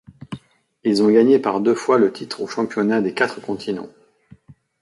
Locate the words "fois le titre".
1.75-2.41